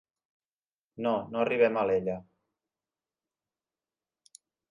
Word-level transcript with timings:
No, 1.07 1.11
no 1.33 1.41
arribem 1.43 1.77
a 1.77 1.83
Alella. 1.87 2.15